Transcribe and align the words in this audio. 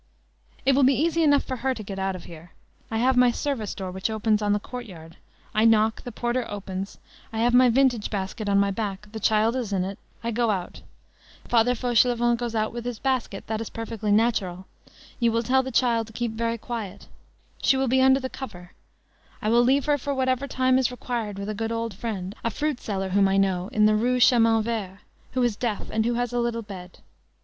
"It 0.65 0.73
will 0.73 0.81
be 0.81 0.95
easy 0.99 1.21
enough 1.21 1.43
for 1.43 1.57
her 1.57 1.75
to 1.75 1.83
get 1.83 1.99
out 1.99 2.15
of 2.15 2.23
here. 2.23 2.53
I 2.89 2.97
have 2.97 3.15
my 3.15 3.29
service 3.29 3.75
door 3.75 3.91
which 3.91 4.09
opens 4.09 4.41
on 4.41 4.51
the 4.51 4.59
courtyard. 4.59 5.17
I 5.53 5.63
knock. 5.63 6.01
The 6.01 6.11
porter 6.11 6.43
opens; 6.49 6.97
I 7.31 7.37
have 7.37 7.53
my 7.53 7.69
vintage 7.69 8.09
basket 8.09 8.49
on 8.49 8.57
my 8.57 8.71
back, 8.71 9.11
the 9.11 9.19
child 9.19 9.55
is 9.55 9.71
in 9.71 9.83
it, 9.83 9.99
I 10.23 10.31
go 10.31 10.49
out. 10.49 10.81
Father 11.47 11.75
Fauchelevent 11.75 12.39
goes 12.39 12.55
out 12.55 12.73
with 12.73 12.83
his 12.83 12.97
basket—that 12.97 13.61
is 13.61 13.69
perfectly 13.69 14.11
natural. 14.11 14.65
You 15.19 15.31
will 15.31 15.43
tell 15.43 15.61
the 15.61 15.69
child 15.69 16.07
to 16.07 16.13
keep 16.13 16.31
very 16.31 16.57
quiet. 16.57 17.05
She 17.61 17.77
will 17.77 17.87
be 17.87 18.01
under 18.01 18.19
the 18.19 18.27
cover. 18.27 18.71
I 19.39 19.49
will 19.49 19.61
leave 19.61 19.85
her 19.85 19.99
for 19.99 20.15
whatever 20.15 20.47
time 20.47 20.79
is 20.79 20.89
required 20.89 21.37
with 21.37 21.47
a 21.47 21.53
good 21.53 21.71
old 21.71 21.93
friend, 21.93 22.33
a 22.43 22.49
fruit 22.49 22.79
seller 22.79 23.09
whom 23.09 23.27
I 23.27 23.37
know 23.37 23.67
in 23.71 23.85
the 23.85 23.93
Rue 23.95 24.19
Chemin 24.19 24.63
Vert, 24.63 24.97
who 25.33 25.43
is 25.43 25.55
deaf, 25.55 25.91
and 25.91 26.07
who 26.07 26.15
has 26.15 26.33
a 26.33 26.39
little 26.39 26.63
bed. 26.63 26.97